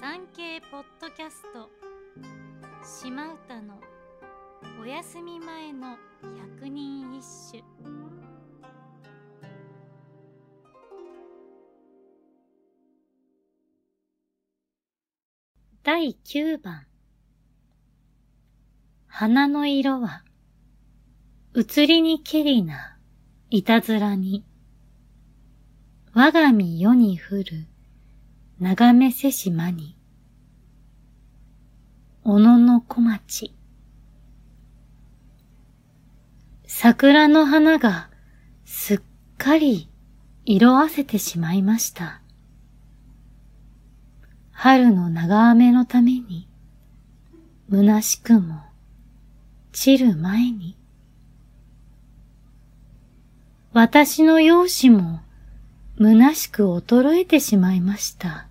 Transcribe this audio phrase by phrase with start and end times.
[0.00, 1.68] 産経ポッドキャスト。
[2.82, 3.78] 島唄の
[4.80, 5.98] お休み前の
[6.56, 7.22] 百人一
[7.52, 7.62] 首。
[15.82, 16.86] 第九番。
[19.06, 20.24] 花の色は
[21.54, 22.96] 移りにけりな
[23.50, 24.46] いたずらに。
[26.14, 27.66] 我が身世に降る
[28.60, 29.96] 眺めせしまに
[32.22, 33.54] 小野の小町
[36.66, 38.10] 桜の花が
[38.64, 39.00] すっ
[39.38, 39.90] かり
[40.44, 42.20] 色あせてしまいました。
[44.50, 46.48] 春の長雨のために、
[47.70, 48.60] 虚しくも
[49.72, 50.76] 散る前に、
[53.72, 55.20] 私の容姿も
[55.98, 58.49] 虚しく衰えてしまいました。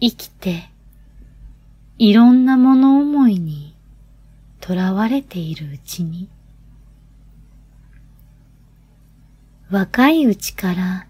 [0.00, 0.68] 生きて、
[1.98, 3.74] いろんなもの思いに
[4.60, 6.28] 囚われているうちに、
[9.70, 11.06] 若いうちから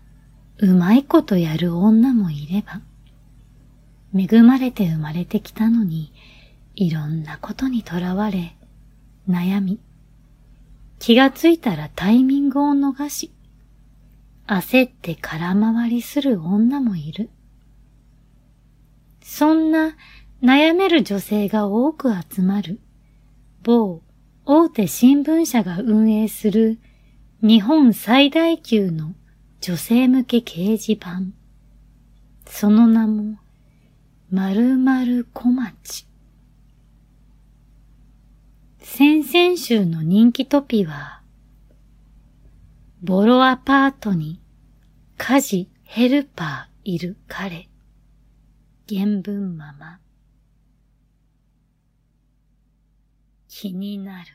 [0.58, 2.80] うまいことやる女もいれば、
[4.14, 6.12] 恵まれて生まれてきたのに、
[6.76, 8.56] いろんなことに囚われ、
[9.28, 9.80] 悩み、
[11.00, 13.32] 気がついたらタイミングを逃し、
[14.46, 17.30] 焦って空回りする女もいる。
[19.28, 19.96] そんな
[20.40, 22.78] 悩める女性が多く集まる
[23.64, 24.00] 某
[24.44, 26.78] 大手新聞社が運営する
[27.42, 29.14] 日本最大級の
[29.60, 31.22] 女性向け掲示板。
[32.46, 33.38] その名も、
[34.30, 36.06] 〇〇小町。
[38.78, 41.20] 先々週の人気トピは、
[43.02, 44.40] ボロアパートに
[45.18, 47.68] 家事ヘルパーいる彼。
[48.88, 50.00] 原文まま。
[53.48, 54.28] 気になる。